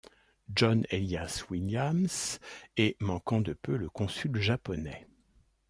John 0.55 0.81
Elias 0.89 1.45
Williams 1.51 2.39
et 2.75 2.97
manquant 3.01 3.39
de 3.39 3.53
peu 3.53 3.77
le 3.77 3.87
consul 3.87 4.35
japonais. 4.41 5.07